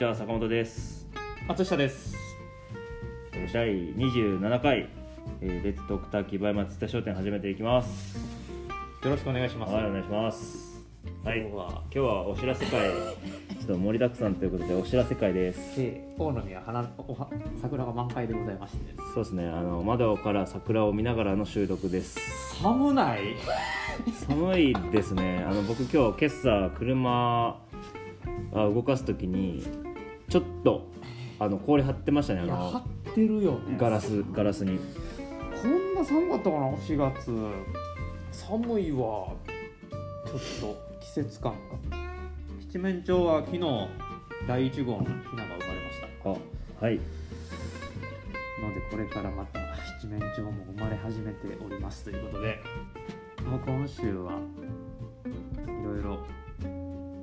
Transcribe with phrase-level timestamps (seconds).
[0.00, 1.06] ちは坂本です。
[1.46, 2.16] 松下です。
[3.34, 4.88] えー第27回、
[5.42, 8.16] えー、レッドドクターキーバイ松田商店始めていきます。
[9.04, 10.86] よろしくお願いします、はいお願いします。
[11.22, 11.40] はい。
[11.40, 11.68] 今日は？
[11.68, 12.88] 今日はお知らせ会。
[13.60, 15.78] ちょっと盛りだくさんということでお知らせ会です。
[15.78, 17.28] で大野宮花おは
[17.60, 18.94] 桜が満開でございまして。
[19.14, 19.46] そうですね。
[19.48, 22.18] あの窓から桜を見ながらの収録です。
[22.62, 23.36] 寒ない？
[24.26, 25.44] 寒いですね。
[25.46, 27.56] あの僕今日今朝車
[28.52, 29.62] あ動かすときに
[30.30, 30.86] ちょっと
[31.40, 33.76] あの氷張ってましたねあいや張のってるよね。
[33.78, 34.78] ガラスガラスに。
[35.60, 37.32] こんな寒かったかな4月。
[38.30, 38.98] 寒いわ。
[38.98, 41.58] ちょっと季節感が。
[42.60, 43.60] 七面鳥は昨日
[44.46, 46.30] 第1号のヒナが生まれました。
[46.30, 46.36] あ
[46.84, 47.00] はい。
[48.62, 49.58] のでこれからまた
[49.98, 52.04] 七面鳥も生まれ始めております。
[52.04, 52.60] ということで
[53.48, 54.38] もう今週は
[55.66, 56.18] いろいろ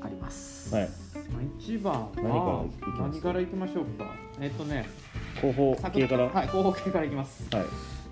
[0.01, 0.83] あります、はい。
[0.83, 1.06] まあ
[1.41, 3.15] 一番は何からいきます？
[3.15, 4.05] 何からいきましょうか？
[4.39, 4.87] えっ、とね
[5.41, 6.25] 後方系から？
[6.29, 7.43] はい後方系からいきます。
[7.55, 7.65] はい。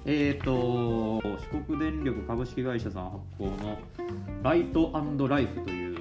[0.06, 3.78] えっ、と四国電力株式会社さん発行の
[4.44, 4.92] ライト
[5.28, 5.96] ライフという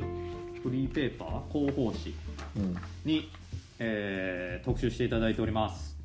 [0.62, 2.14] フリーペーパー広報誌。
[2.56, 2.76] うん。
[3.04, 3.30] に、
[3.78, 5.96] えー特集していただいております。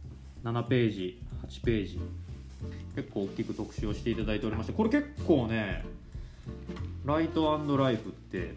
[0.44, 2.00] 7ページ8ページ。
[2.96, 5.86] 結構大きく特集をしていただいておりましてこれ結構ね
[7.06, 8.54] ライトライフって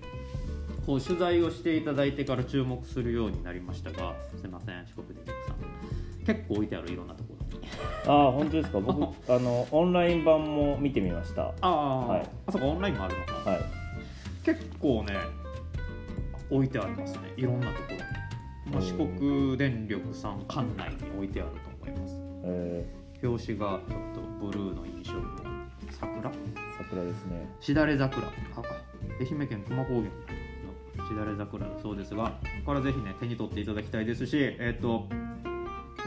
[0.86, 5.56] こう取材をしていただいてから注目するようになりましたがすいません四国電力さん。
[6.24, 7.58] 結構置いてあるいろんなところ。
[7.58, 7.68] に
[8.06, 8.80] ああ本当ですか？
[8.80, 11.52] 僕 あのオンライン版も見てみました。
[11.60, 12.28] ああ、はい。
[12.46, 13.60] あそこオンラインもあるのか、はい。
[14.44, 15.16] 結構ね
[16.50, 17.32] 置いてありますね。
[17.36, 18.00] いろんなところに、
[18.72, 22.16] まあ、四国電力さん管内に置いてあると思います。
[22.44, 22.84] え
[23.22, 25.20] 表紙がちょっとブルーの印象の
[25.90, 26.30] 桜。
[26.30, 26.34] ー、
[26.78, 27.48] 桜ですね。
[27.60, 28.26] しだれ桜。
[28.26, 28.32] あ
[29.20, 30.02] 愛媛県久万高原。
[30.02, 30.10] の
[31.08, 32.32] しだれ桜だそうですがこ
[32.64, 35.08] こからぜひね手に取っていただきたいですしえっ、と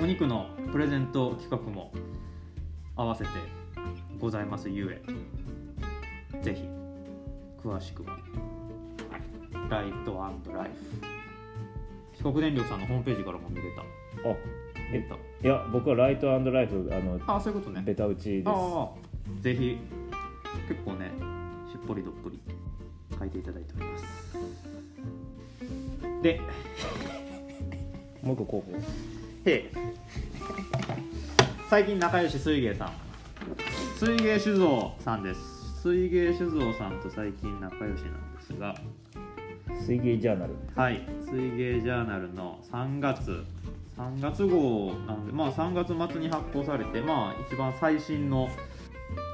[0.02, 1.92] お肉のプレゼント企画も
[2.96, 3.30] 合わせて
[4.20, 5.02] ございますゆ
[6.34, 6.64] えぜひ
[7.64, 8.18] 詳しくは
[9.70, 10.14] ライト
[10.54, 11.16] ライフ。
[12.16, 13.82] 四国電力さんのホームページからも見れた。
[13.82, 14.36] あ
[14.92, 15.16] 見れた。
[15.16, 17.82] いや僕はライトライフあのあそういうことね。
[17.84, 18.50] ベタ打ちです。
[18.50, 19.78] ああぜひ
[20.68, 21.12] 結構ね
[21.72, 22.40] しっぽりどっぷり
[23.18, 24.25] 書いていただいております
[26.26, 26.42] で
[28.24, 28.66] もう一個候補
[29.46, 29.72] へ
[31.70, 32.94] 最近仲良し水芸さん。
[34.00, 35.84] 水芸酒造さんです。
[35.84, 38.76] 水芸酒造さんと最近仲良しなんですが。
[39.86, 40.56] 水芸ジャーナル。
[40.76, 41.08] はい。
[41.30, 43.44] 水芸ジャーナルの3月。
[43.96, 48.50] 3月号なんでまあ3月末に発行されてまあ一番最新の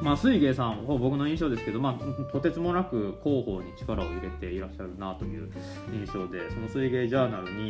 [0.01, 5.51] まあ水芸さん僕の印象ですけどまあとてつもなく広報に力を入れていらっしゃるなという
[5.93, 7.67] 印象でその水芸ジャーナルに、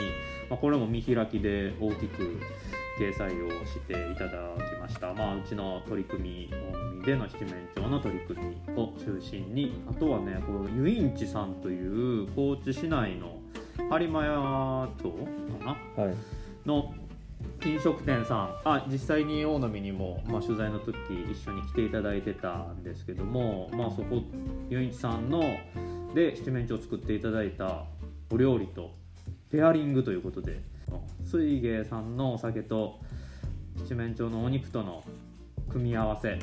[0.50, 2.40] まあ、これも見開きで大きく
[3.00, 13.40] 掲載をしていただきました、まあ、うちの取り組み大海での七面鳥の取り組みを中心にあとはねこのユインチさんという高知市内の
[13.90, 15.10] 播磨屋町
[15.60, 16.04] かな？
[16.04, 16.16] はい。
[16.66, 16.94] の
[17.70, 18.56] 飲食店さん。
[18.66, 20.96] あ実際に大飲みにも、まあ、取材の時
[21.32, 24.22] 一緒に来ていただいてたんですけども、まあ、そこ
[24.70, 25.42] ユインチさんの
[26.14, 27.86] で七面鳥を作っていただいた
[28.32, 28.92] お料理と
[29.52, 30.62] ペアリングということで
[31.24, 33.00] 水芸さんのお酒と
[33.78, 35.04] 七面鳥のお肉との
[35.70, 36.40] 組み合わせ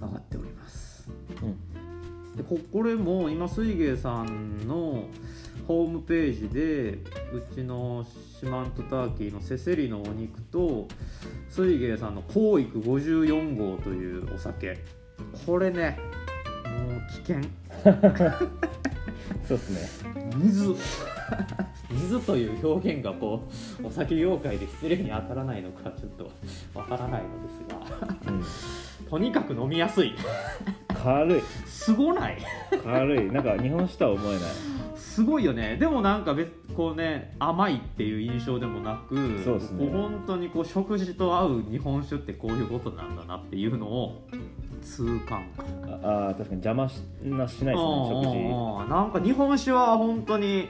[0.00, 1.08] 上がっております。
[1.42, 2.36] うん。
[2.36, 5.04] でここれも今水芸さんの
[5.66, 6.98] ホームページで
[7.32, 8.04] うちの
[8.42, 10.88] 四万十ターキーのせせりのお肉と
[11.48, 14.78] 水芸さんの紅育54号というお酒。
[15.46, 15.98] これね
[16.64, 17.40] もう危険。
[19.46, 19.70] そうです
[20.04, 20.12] ね。
[20.36, 20.74] 水。
[21.90, 23.48] 水という表現がこ
[23.82, 26.30] うお酒業界で失礼に当たらないのかちょっと
[26.74, 28.32] わからないのですが。
[28.32, 28.44] うん。
[29.08, 30.14] とにかく飲みやすい。
[30.88, 31.42] 軽い。
[31.66, 32.38] すごない。
[32.82, 33.30] 軽い。
[33.30, 34.71] なんか日本酒とは思えない
[35.12, 35.76] すごいよね。
[35.76, 39.14] でもなんか別こうね甘いっていう印象でもなく
[39.44, 39.86] そうですね。
[39.86, 44.22] こう本当にこう食事と合う日本酒ってこういうことなんだなっていうのを
[44.82, 45.44] 痛感
[46.02, 50.68] ああー確かに邪魔しなしないですね食事なんか日本酒は本当に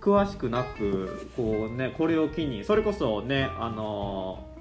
[0.00, 4.53] 詳しくなくこうねこれを機にそれこそねあのー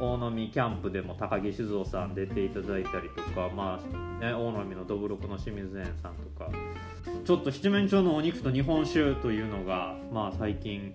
[0.00, 6.50] 大飲キャンプでも高木酒造さん出ていただいたりとか、まあね、大飲のどぶろくの清水園さんとか。
[7.24, 10.94] ちょっと七面鳥のお肉と日本酒というのが、まあ、最近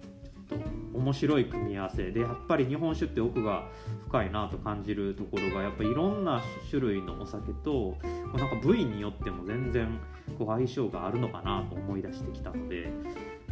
[0.50, 0.66] ちょっと
[0.98, 2.12] 面白い組み合わせ。
[2.12, 3.64] でやっぱり日本酒って奥が
[4.08, 7.98] 深いなと感じるところがやっぱりいろんな種類のお酒と
[8.36, 10.00] なんか部位によっても全然
[10.38, 12.90] こう相性があるのかなと思い出してきたので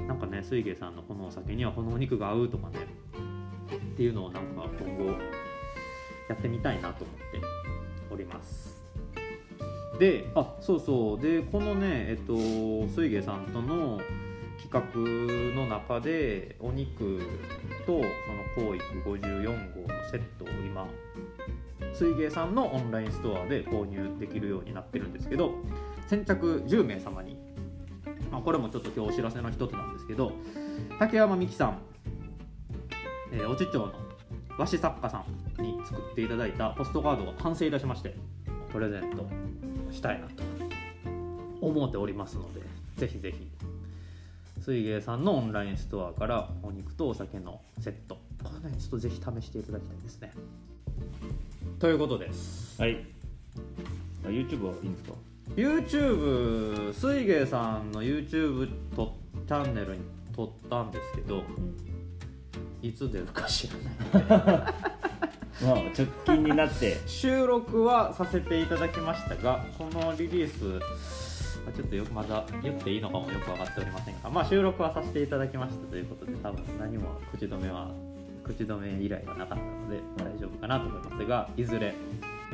[0.08, 2.80] なんかね水芸さんのこのお酒にはこのお肉が合うとかね
[3.76, 5.14] っていうのをなんか今後
[6.30, 7.24] やってみたいなと思って
[8.12, 8.84] おります。
[10.00, 11.20] であそうそう。
[11.20, 12.34] でこのねえっと
[12.88, 14.00] 水芸さんとの
[14.62, 17.22] 企画の中でお肉
[17.86, 18.02] と
[18.56, 20.88] その COIC54 号のセットを今
[21.94, 25.52] 水芸さんのオンラインストアで購入できるようになってるんですけど
[26.08, 27.38] 先着10名様に、
[28.32, 30.34] まあ、これもちょっと今日お知らせの一つなんですけど
[30.98, 31.80] 竹山美樹さん、
[33.32, 33.92] えー、越知町の
[34.58, 35.26] 和紙作家さん
[35.64, 38.16] に作っていただいたポストカードが完成いたしまして
[38.72, 39.28] プレゼント
[39.92, 40.44] したいなと
[41.62, 42.62] 思っておりますので
[42.98, 43.48] ぜひぜひ。
[44.64, 48.16] 水芸さんのオンラインストアからお肉とお酒のセット。
[48.42, 50.32] これねちょっとぜひ試していただきたいですね。
[51.80, 52.82] ということです。
[52.82, 53.06] はい。
[54.26, 55.14] あ YouTube はいいんですか
[55.58, 60.02] ？YouTube 水芸さんの YouTube とチャンネルに
[60.34, 61.44] 撮ったんですけど
[62.82, 63.70] いつ出るか知
[64.14, 64.74] らない
[65.64, 66.98] まあ直近になって。
[67.08, 70.64] 収録はさせていただきましたがこのリリース
[71.66, 77.90] まあちょっとよくまだ言っていいのかもよく分かっておりませんが、まあ、収録はさせていただきましたということで多分何も口止めは
[78.44, 81.94] 口止め依頼はなかったので大丈夫かなと思いますがいずれ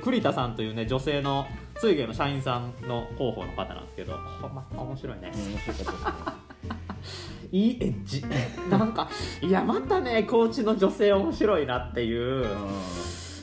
[0.02, 1.48] 栗田さんというね女性の
[1.78, 5.32] 水芸の社員さんの広報の方なんですけどま面白いね。
[5.34, 8.24] うん面白かったですね いいエッジ。
[8.69, 9.10] なんか
[9.42, 12.46] いやまたねコーチの女性面白いなっていう。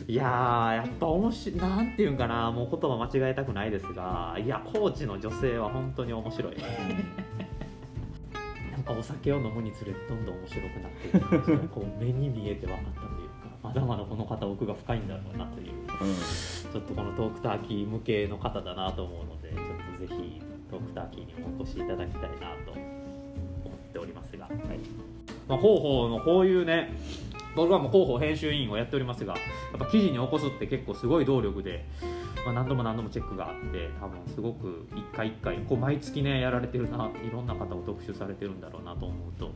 [0.08, 6.56] いやーやっぱ面白いなんていうんかなもう言葉間違えたくないですがいやコーチの女性は本当に面白い。
[8.70, 15.72] なんかお酒を飲むにつれてどんどん面白くなっていく感じがこう目に見えて分かったというかまだまだこの方奥が深いんだろうなという。
[15.72, 15.86] うん。
[16.72, 22.95] ちょっとこのトークターキー向けの方だなと思うのでちょっとぜひトークターキーにもお越しいただきたいなと
[24.48, 25.06] はい。
[25.48, 26.92] まあ、広報のこういうね
[27.54, 29.40] 僕はもう広報編集委員をやっておりますがや
[29.76, 31.86] っぱ記事に起こすって結構すごい動力で、
[32.44, 39.52] まあ、何度も何度もチェックがあって多分すごく一回一回こう毎月ねやられてるないろんな方を特集されてるんだろうなと思うと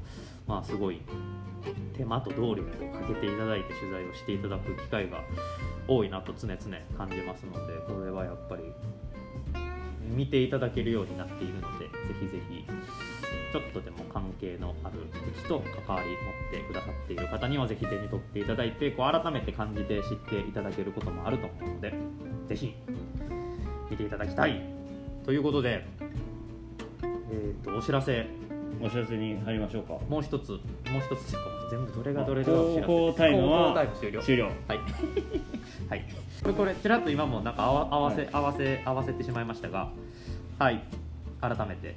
[0.46, 1.02] まあすごい
[1.96, 5.22] 手間と動力をかけていただいて取材をしていただく機会が
[5.86, 6.58] 多いなと常々
[6.96, 8.62] 感じますのでこれはやっぱり
[10.16, 11.90] 見ていただけるようになっているのでぜ
[12.20, 12.64] ひぜひ
[13.52, 21.94] ちょっとでも関係のある敵と関わり持ってくださっている方にはぜひ手に取っていただいてこう改めて感じて知っていただけることもあると思うので
[22.48, 22.74] ぜひ
[23.90, 24.60] 見ていただきたい。
[25.24, 25.84] ということで、
[27.02, 28.26] えー、とお知らせ
[28.82, 29.94] お知らせに入りましょうか。
[30.08, 30.60] もう一つもう
[31.00, 31.36] 一つ
[31.70, 34.22] 全部どれがどれで広報タイムは広報タイム終了。
[34.22, 34.44] 終了。
[34.44, 34.78] はい、
[35.88, 36.04] はい、
[36.42, 38.28] これこれちらっと今もなんか合わ合わせ、はい。
[38.32, 39.90] 合わせ合わせてしまいましたが
[40.58, 40.82] はい。
[41.40, 41.96] 改めて、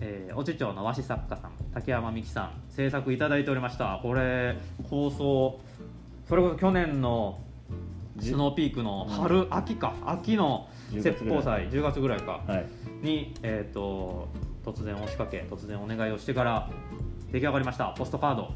[0.00, 4.00] えー、越知町の和紙作家さん竹山美樹さん制作いただいておりました。
[4.02, 4.56] これ
[4.88, 5.60] 構想
[6.28, 7.40] それこそ去年の
[8.20, 9.94] スノーピークの春、秋か。
[10.04, 12.42] 秋の10説法祭10月ぐらいか。
[12.46, 12.66] はい。
[13.02, 14.28] に、えー、と
[14.64, 16.70] 突然押しかけ突然お願いをしてから
[17.32, 17.94] 出来上がりました。
[17.96, 18.52] ポストカード。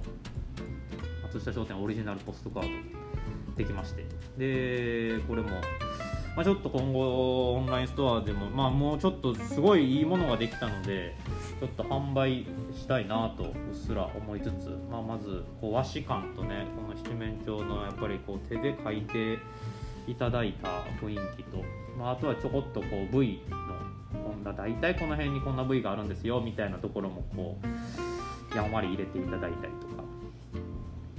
[1.25, 3.57] 松下商店オリジナルポストカード。
[3.57, 4.07] できまして。
[4.39, 5.51] でこれも、
[6.37, 11.15] まあ、ちょっと今後オンラインストアでも、まあ、もうちょっとすごいいいものができたので
[11.61, 19.39] ちょっと販売したいなとうっすら思いつつ、まあ、まずこう和紙感とねこの七面鳥のやっぱりこう手で描いて
[20.07, 20.69] いただいた
[21.05, 21.59] 雰囲気と、
[21.99, 30.03] まあ、あとはちょこっとこう V のこんな大体この辺にこんな部位があるんですよみたいなところもこうやんわり入れていただいたりとか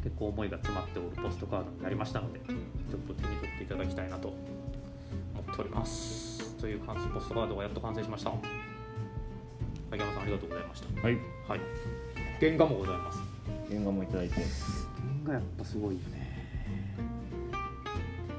[0.04, 4.38] 結構思いが詰まっておるポストカードになりましたのでちょっと手に取っていただきたいなと思
[5.52, 6.56] っております。
[6.56, 8.32] という感じポストカードがやっと完成しました。
[9.90, 11.02] 竹山さんありがとうございました。
[11.02, 11.18] はい。
[11.48, 11.60] はい。
[12.40, 13.20] 原画もございます。
[13.70, 14.36] 原画もいただいて。
[14.36, 14.46] 原
[15.26, 16.34] 画やっぱすごいよね。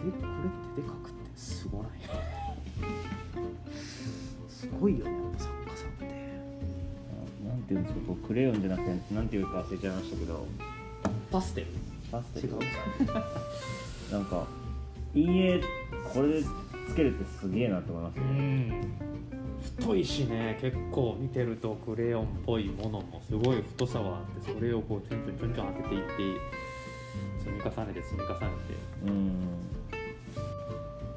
[0.04, 0.26] 手でこ
[0.76, 1.90] れ手で描くってすごない？
[4.64, 6.04] すごいよね作家さんって。
[7.46, 10.46] あなんていうんですかこうクレヨンじゃなくてなんていうか忘れちゃいましたけど。
[11.30, 11.66] パステル。
[12.10, 12.48] パステル。
[12.48, 12.58] 違う。
[14.12, 14.46] なんか
[15.14, 15.60] 陰影
[16.12, 16.42] これで
[16.88, 18.40] つけるってすげえなと思いますうね
[18.80, 18.94] ん。
[19.78, 26.40] 太いしね結構見てるとクレヨンっぽいものもすごい太さはあってそれをこうちょんちょんちょんちょん当てていって
[27.38, 28.44] 積み重ねて積み重ねて。
[29.06, 29.30] うん。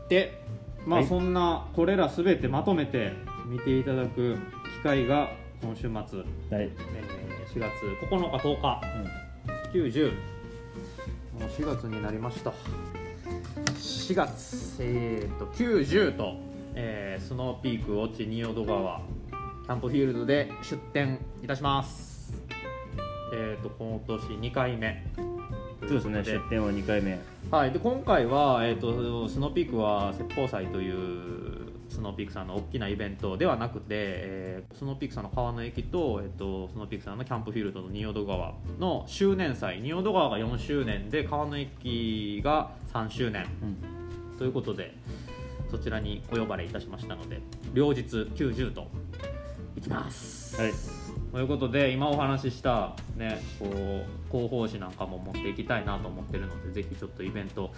[0.10, 0.42] で
[0.86, 1.08] まあはい。
[1.08, 3.12] そんなこれら全てまとめて
[3.48, 4.36] 見ていただく
[4.78, 5.30] 機会が
[5.62, 6.06] 今週末、はい、
[6.52, 7.72] えー4月
[8.06, 8.82] 9日10日。
[9.74, 10.12] 90
[11.40, 12.52] もう4月になりました。
[13.78, 16.36] 4月えー、と90と、
[16.76, 19.02] えースノーピーク落ち仁淀川
[19.66, 22.34] キャンプフィールドで出店いたします。
[23.34, 25.06] えー、と今年2回目。
[25.82, 26.24] そうですね。
[26.24, 27.20] 出店は2回目。
[27.50, 31.47] はい、で今回は、えー、とスノーピークは説法祭という
[31.90, 43.66] スノーピークさんの大きなイベントではなくて、えースノーピークさんの川の駅と,、えー、とスノーピークさんのキャンプフィールドの仁淀川の周年祭仁淀川が4周年で川の駅が3周年う
[44.36, 44.94] んということで
[45.72, 47.42] そちらにお呼ばれいたしましたので
[47.74, 48.88] 両日90と
[49.76, 50.60] いきます。
[50.62, 57.72] はいということで今お話しした、ね、こう広報誌なんかも持っていきたいなと思ってるのでぜひちょっとイベント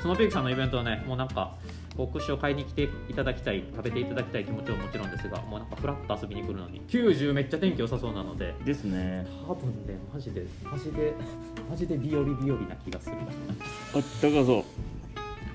[0.00, 1.54] スノーピークさんのイベントはねもうなんか
[1.96, 8.54] こう串を買いに来ていただきたい食べていただきたい気持ちはもちろんですがもうなんかフラッと遊びに来るのに90めっちゃ天気良さそうなので。
[8.64, 9.26] ですね。
[9.46, 11.14] 多分ねマジでマジで
[11.70, 13.16] マジで日和日和な気がする。
[13.16, 14.64] あったかそう。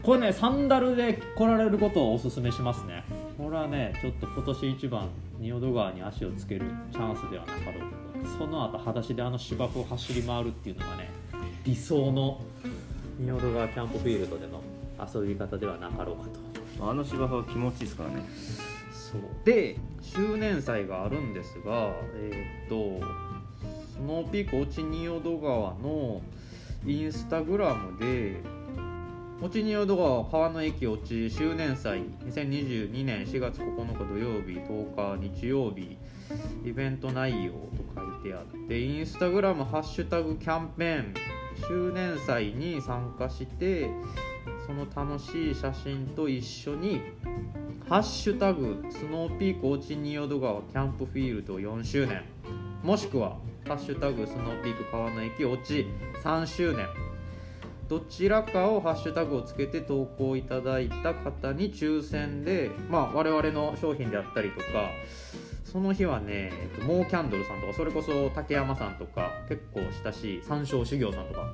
[0.03, 3.03] これねサンダルで来られることをおすすめしますね
[3.41, 7.97] これはねちょっと今年一番仁淀川に足をつけるチャンスではなかろうか
[8.29, 8.37] と。
[8.37, 11.09] その後裸足であの芝生を走り回るっていうのがね
[11.65, 12.39] 理想の
[13.17, 14.61] 仁淀川キャンプフィールドでの
[15.03, 16.25] 遊び方ではなかろうか
[16.77, 16.87] と。
[16.87, 18.23] あの芝生は気持ちいいですからね。
[18.91, 19.21] そう。
[19.43, 23.05] で周年祭があるんですがえーっと
[23.87, 26.21] スノーピーク落ち仁淀川の
[26.85, 28.60] インスタグラムで落
[29.49, 35.97] ち仁淀川川の駅落ち周年祭2022年4月9日土曜日10日日曜日
[36.63, 37.59] イベント内容と
[37.95, 41.13] 書いてあってインスタグラムハッシュタグキャンペーン
[41.67, 43.89] 周年祭に参加して
[44.65, 47.01] その楽しい写真と一緒に
[47.89, 52.23] ハッシュタグスノーピーク落ち仁淀川キャンプフィールド4周年
[52.83, 55.87] もしくはハッシュタグスノーピーク川の駅落ち
[56.23, 56.85] 3周年
[57.91, 64.91] どちらかをハッシュタグをつけて投稿いただいた方に抽選で、まあ、我々の商品であったりとか
[65.65, 71.53] その日はね、えっと、モーキャンドルさんとかそれこそ竹山さんとか結構親しい山椒修行さんとか。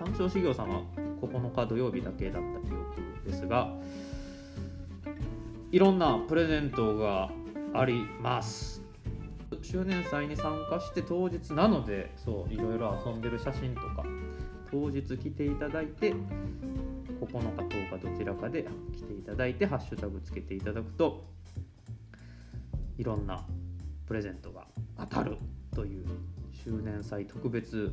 [0.00, 0.80] 山椒修行さんは
[1.20, 3.68] 9日土曜日だけだった記憶ですが
[5.72, 7.30] いろんなプレゼントが
[7.74, 8.82] あります。
[9.62, 14.04] 周年祭に参加して当日なのでそういろいろ遊んでる写真とか
[14.70, 16.16] 当日来ていただいて9
[17.28, 21.24] 日10日どちらかで来ていただいてハッシュタグつけていただくと
[22.98, 23.44] いろんな
[24.06, 25.38] プレゼントが当たる
[25.74, 26.06] という
[26.52, 27.92] 周年祭特別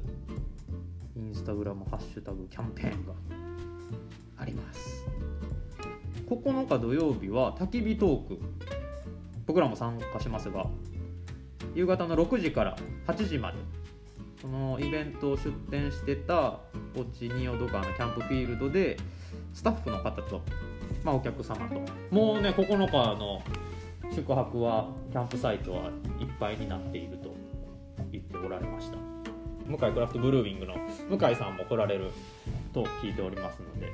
[1.16, 3.14] インスタグラムハッシュタグキャンペーンが
[4.38, 5.06] あります。
[6.30, 8.40] 9日土曜日は焚き火トーク。
[9.48, 10.68] 僕らも参加しますが
[11.74, 13.58] 夕方の6時から8時まで
[14.42, 16.60] そのイベントを出店してた
[16.96, 18.98] 落ち仁淀川のキャンプフィールドで
[19.54, 20.42] スタッフの方と、
[21.04, 21.76] まあ、お客様と
[22.12, 23.42] もうね9日の
[24.14, 25.88] 宿泊はキャンプサイトは
[26.20, 27.34] いっぱいになっていると
[28.12, 28.98] 言っておられました。
[29.68, 30.76] 向井クラフトブルーウィングの
[31.10, 32.12] 向井さんも来られる
[32.74, 33.92] と聞いておりますので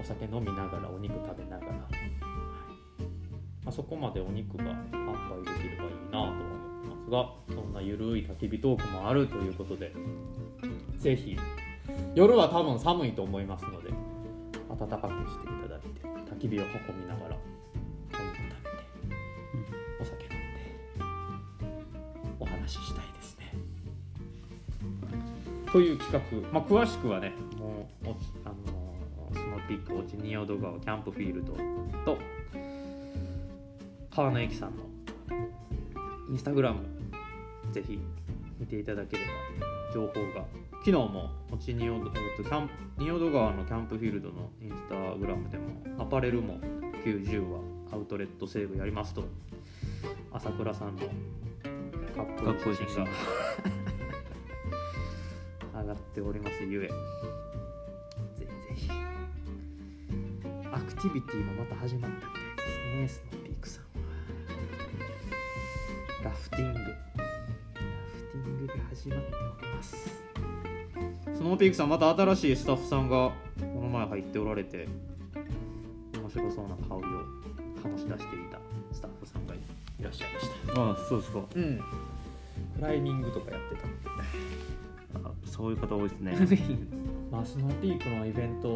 [0.00, 1.78] お酒飲みながらお肉食べながら、はい。
[3.64, 6.41] まあ、そこまでお肉が販売できればいいなと
[7.12, 9.92] がそんなゆるい焚き火トークもあるということで
[10.98, 11.36] ぜひ
[12.14, 13.90] 夜は多分寒いと思いますので
[14.68, 16.64] 暖かくしていただいて焚き火を囲
[16.98, 17.36] みながら
[18.14, 19.16] お肉食べて、
[20.00, 20.36] お酒飲んで
[22.40, 23.52] お話ししたいですね。
[25.70, 31.52] という企画、まあ、詳しくはねもうおあのースノーピーク落ち仁淀川キャンプフィールド
[32.04, 32.18] と
[34.14, 34.84] 川の駅さんの
[36.30, 36.91] インスタグラム
[37.72, 37.98] ぜひ
[38.58, 39.30] 見ていただければ
[39.92, 40.46] 情報が。
[40.84, 46.58] 昨日も落ち仁淀,、えーとキャン仁淀川のキャンプフィールドのインスタグラムでもアパレルも
[47.04, 47.60] 90は
[47.92, 49.22] アウトレットセールやりますと。
[50.32, 51.10] 朝倉さんのかっ
[52.64, 52.76] こいい。
[52.76, 53.10] 写真が
[55.82, 56.88] 上がっておりますゆえ。
[56.88, 56.94] ぜ
[58.74, 58.90] ひぜひ。
[60.72, 62.32] アクティビティもまた始まったみたい
[63.04, 63.90] ですねスノーピークさんは。
[66.24, 66.80] ラフティング
[69.02, 69.96] 始まっております。
[71.34, 74.86] スノーピークさんまた新しいスタッフさんがこの前入っておられて
[76.14, 77.24] 面白そうな香りを
[77.82, 78.60] 醸し出していた
[78.92, 79.58] スタッフさんがい
[80.00, 80.90] らっしゃいました。
[80.92, 81.40] あそうですか。
[81.56, 81.80] うん。
[82.76, 83.74] クライミングとかやって
[85.24, 85.28] た。
[85.28, 86.36] あそういう方多いですね。
[87.32, 88.68] まあ、スノーピークのイベント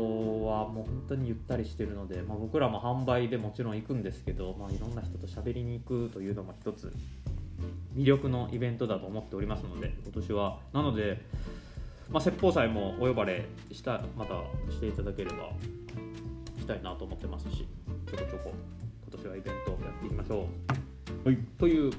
[0.45, 6.91] はもう本当にゆったりしてるので、まあ、僕らも販売でもちろん行くんですけど、まあ、いろんな人と喋りに行くというのも一つ
[7.97, 10.59] 魅力のイベントだと思っておりますので今年は。
[10.73, 11.23] なので、
[12.11, 14.35] まあ、説法祭もお呼ばれしたまた
[14.71, 17.67] していただければ行きたいなと思ってますし
[18.07, 18.53] ちょこちょこ
[19.09, 20.47] 今年はイベントをやっていきましょ
[21.25, 21.29] う。
[21.29, 21.39] はい。
[21.59, 21.91] という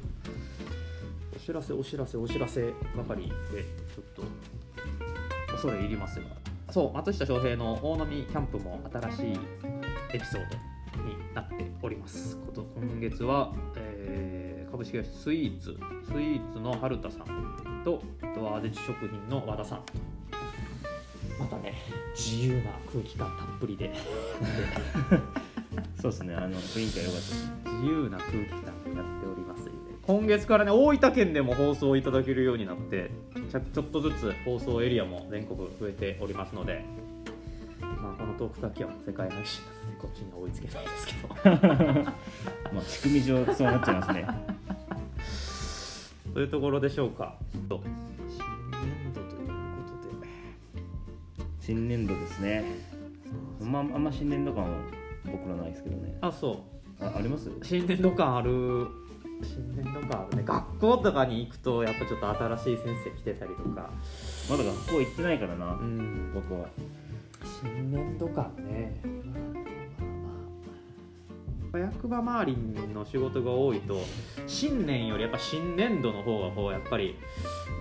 [1.36, 4.24] お知知らせお知らせお知らせばかりでちょっと
[5.54, 6.26] 恐れ入りますが。
[6.70, 9.40] そう松下翔平の大飲みキャンプも新しい
[10.14, 12.38] エピソードになっております。
[12.38, 14.47] こと今月は、えー
[14.78, 19.82] 株式会社スイーツスイーツの春田さんとあとは味知食品の和田さん。
[21.40, 21.74] またね
[22.16, 23.92] 自由な空気感たっぷりで。
[26.00, 27.52] そうですねあの雰囲気が良かったです。
[27.66, 29.62] 自由な空気感でやっております。
[29.62, 29.72] ので
[30.04, 33.10] 今月からね大分県でも放送いただけるようになって
[33.52, 36.86] ちょっとずつ放送エリアも全国増えておりますので、
[37.82, 41.30] まあ、このトークだけは世界配信なのでこっちには追いつけないですけど。
[42.72, 44.28] まあ仕組み上そうなっちゃいますね
[46.38, 47.34] というところでしょうか。
[47.68, 47.82] と
[48.30, 49.54] 新年度というこ
[50.14, 50.28] とで。
[51.60, 52.64] 新年度ですね。
[53.60, 54.70] まああんま新年度感は
[55.26, 56.16] 僕らないですけどね。
[56.22, 56.64] あそ
[57.02, 57.04] う。
[57.04, 57.50] ああります？
[57.64, 58.86] 新年度感ある。
[59.42, 60.44] 新年度感あるね。
[60.46, 63.90] 学校とかに行くとやっぱちょっと新しい先生来てたりとか。
[64.48, 66.34] まだ学校行ってないからな、ん。
[66.36, 66.68] 僕は。
[67.64, 69.02] 新年度感ね
[71.78, 72.58] 役場周り
[72.94, 74.02] の仕事が多いと
[74.46, 77.16] 新年よりやっぱ新年度の方がこうやっぱり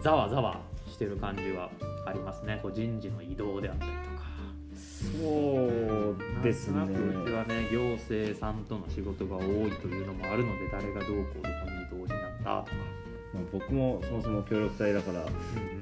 [0.02, 0.60] ざわざわ
[0.90, 1.70] してる感じは
[2.06, 2.58] ありますね。
[2.62, 4.26] こう人事の移動であったりとか。
[4.74, 6.82] そうですね。
[6.82, 12.76] うちはね行政さんとの仕事が多いというのもあるので誰がどうこうどこに移動になったとか、
[13.34, 15.26] まあ僕もそもそも協力隊だから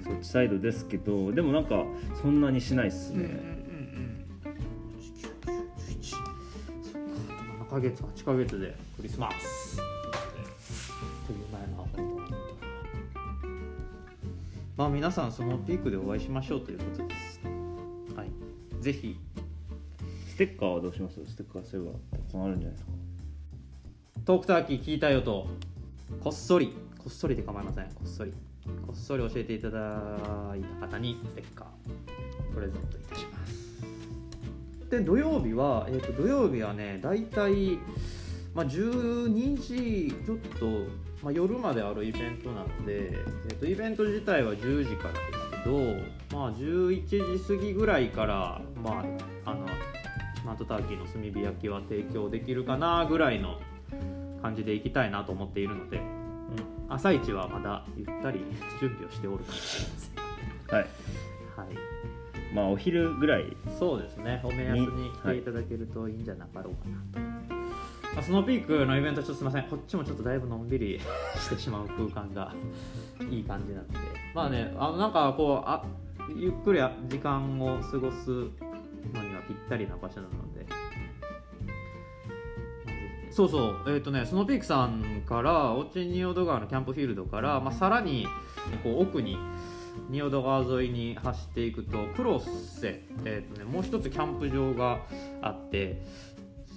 [0.05, 1.85] そっちサイドですけどでもなんか
[2.21, 3.27] そんなにしないっすね、う
[3.61, 3.64] ん
[7.75, 9.77] ヶ月8ヶ月でクリスマス。
[9.77, 11.89] という前の
[14.77, 17.41] まあ皆さんそのピークでお会いしましょうということです。
[18.15, 18.31] はい。
[18.81, 19.19] ぜひ。
[20.29, 21.17] ステッカーはどうします？
[21.27, 22.93] ステッカーそういえばたくさんあるんじゃないですか？
[24.25, 25.49] トークターキー聞いたよと。
[26.23, 26.77] こっそり。
[26.97, 27.87] こっそりで構いません。
[27.87, 28.33] こっそり。
[28.87, 29.79] こっそり教えていただ
[30.57, 33.34] いた方にステッカープレゼントいたします
[34.99, 37.79] で土曜日は、えー、と土曜日はね大体、
[38.55, 40.67] まあ、12時ちょっと、
[41.23, 49.05] まあ、夜まであるイベントなので、えー、とイベント自体は10時からですけど、まあ、11時過ぎぐらいから、ま
[49.45, 49.67] あ、あの
[50.41, 53.59] スマートターキーの炭火焼きは提供できるかなぐらいの
[54.43, 56.01] 感じでいきたいなと思っているので、
[56.91, 58.45] 朝一はまだゆったり
[58.79, 60.77] 準備をしておるかもしれません。
[60.77, 60.87] はい
[61.57, 61.94] はい
[62.55, 65.43] まあお昼ぐらいそうですねお目安に来てい。
[65.43, 66.13] ただけるとい。
[66.13, 67.19] いんじゃなかろうかなと、
[68.15, 69.65] まあ、スノーピークのイベントちょっとすみません。
[69.69, 71.01] こっちもちょっとだいぶのんびり
[71.37, 72.55] してしまう空間が
[73.29, 73.95] いい感じなので
[74.35, 75.85] まあねあのなんかこうあ
[76.37, 78.47] ゆっくり時間を過ごすの
[79.23, 80.65] にはぴったりな場所なので。
[83.31, 83.85] そうそう。
[83.89, 88.29] えっ、とねスノーピークさんからオチ仁淀川のキャンプフィールドから、まあ、さらに
[88.85, 89.37] こう奥に
[90.09, 95.01] 仁淀川沿いに走っていくとクロッセ、えーとね、もう一つキャンプ場が
[95.43, 96.03] あって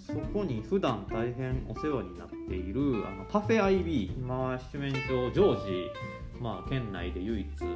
[0.07, 5.91] そこに普段大変お世話になっているあのカフェ IB 今は七面鳥常時、
[6.39, 7.67] まあ、県内で唯一こう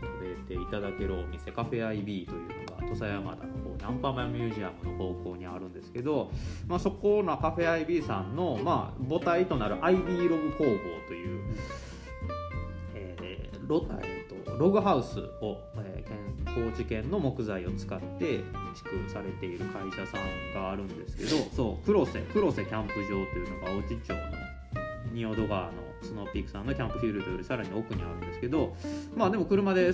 [0.00, 6.30] 食べていただけるお店カフェ IB というのが土佐山田の方にアンパマンミュージアムの方向にあるんですけど、
[6.66, 10.70] まあ、そこのカフェ IB さんの、まあ、母体となる IB ログ工房
[11.06, 11.56] という、
[12.94, 13.80] えーロ
[14.54, 16.18] とログハウスを、えー県
[16.54, 18.40] 高知県の木材を使って
[18.74, 24.20] 築されている会社さんがあるんですけど そう黒瀬黒瀬キャンプ場というのが大地町の
[25.12, 28.76] 仁淀川のスノーピークさんのキャンプフィールドよりさらに奥にあるんですけど
[29.16, 29.92] まあでも車で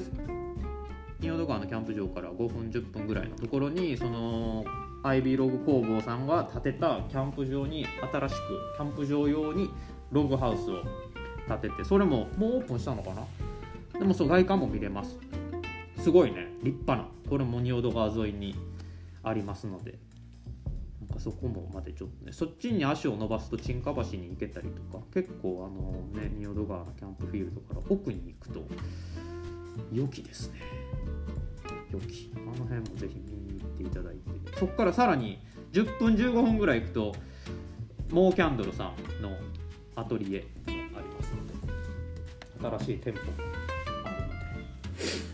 [1.20, 4.64] 仁淀川のキャンプ場から5分10分ぐらいのところにその
[5.02, 8.38] アイビーログ工房さんが建てたキャンプ場に新しく
[8.76, 9.70] キャンプ場用に
[10.10, 10.82] ログハウスを
[11.48, 13.22] 建ててそれももうオープンしたのかな？
[14.00, 15.18] でもそう外観も見れます。
[15.98, 16.48] すごいね。
[16.62, 17.06] 立派な。
[17.28, 18.56] これも仁淀川沿いに
[19.22, 19.98] ありますので。
[21.02, 22.32] なんかそこもまでちょっとね。
[22.32, 25.04] そっちに足を伸ばすと沈下橋に行けたりとか。
[25.12, 28.66] 結構あのね仁淀川のキャンプフィールドから奥に行くと
[29.92, 30.60] 良きですね。
[31.92, 32.32] 良き。
[32.34, 34.58] あの辺もぜひ見に行っていただいて。
[34.58, 35.38] そこからさらに
[35.72, 37.14] 10分15分ぐらい行くと
[38.10, 39.36] モーキャンドルさんの
[39.94, 40.46] アトリエも
[40.98, 41.50] ありますので。
[42.78, 43.59] 新しい店舗も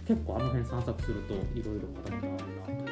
[0.07, 2.85] 結構あの辺散策するといろいろまだまだあるな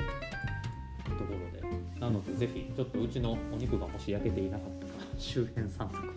[1.04, 6.10] というところでなのでぜひちょっとうちのお肉がもし焼けていなかったら周辺散策も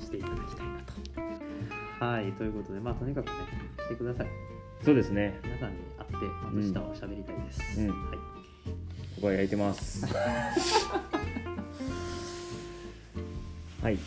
[0.00, 2.04] していただきたいなと。
[2.04, 3.32] はいということでまあとにかくね
[3.86, 4.26] 来てください。
[4.84, 6.16] そうですね皆さんに会って
[6.52, 7.88] 松下は喋りたいです、うん。
[7.88, 8.16] はい。
[8.16, 10.06] ここは焼いてます。
[13.82, 13.98] はい。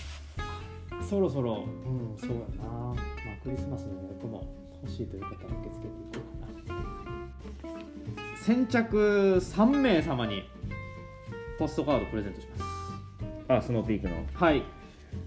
[1.09, 2.95] そろそろうんそうやな、まあ、
[3.43, 6.27] クリスマスの予約も欲しいという方は受け付けていこ
[6.67, 10.49] うかな先着3名様に
[11.57, 12.69] ポストカードプレゼントします
[13.49, 14.63] あスノーピークのはい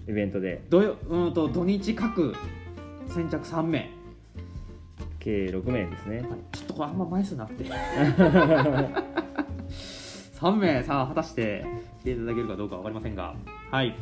[0.07, 2.33] イベントで土ようんと土日各
[3.07, 3.89] 先着3名、
[5.19, 7.65] 計6名ですねちょっとこれあんま枚数なくて
[10.39, 11.65] 3名さあ果たして
[12.01, 13.35] 来ていただけるかどうかわかりませんが
[13.71, 13.95] はい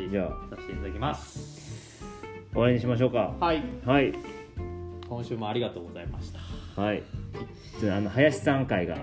[0.00, 0.56] 私じゃあ。
[0.56, 2.02] させていただきます。
[2.52, 3.34] 終わりにしましょうか。
[3.38, 3.62] はい。
[3.84, 4.14] はい。
[5.08, 6.80] 今週もありがとうございました。
[6.80, 7.02] はい。
[7.78, 8.94] ちょあの林さん会が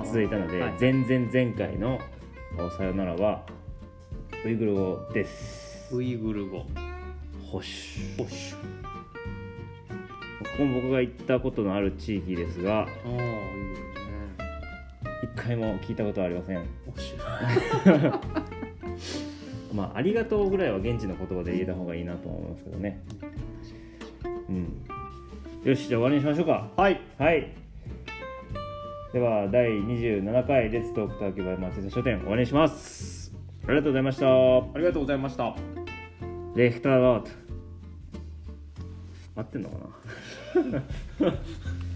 [0.00, 0.74] うん続いたので、はい。
[0.80, 1.98] 前々前回の
[2.78, 3.42] 「さよなら」は
[4.44, 5.94] ウイグル語です。
[5.94, 6.64] ウイグル語。
[7.50, 7.66] 保守。
[8.18, 8.60] おしこ
[10.58, 12.88] こも僕が行ったことのある地域ですが
[15.22, 16.64] 一回も聞いたことはありません。
[16.92, 17.14] おし
[19.76, 23.02] まあありがとうぐらいは現地の言葉で言えた方がいいなと思いますけどね。
[24.48, 24.82] うん。
[25.64, 26.70] よしじゃあ終わりにしましょうか。
[26.76, 27.00] はい。
[27.18, 27.52] はい。
[29.12, 33.32] では第27回レッツトークターキバイ松井書店終わりにします。
[33.66, 34.26] ありがとうございました。
[34.26, 35.54] ありがとうございました。
[36.54, 37.30] レフターガート。
[39.36, 39.76] 合ってんのか
[41.20, 41.32] な？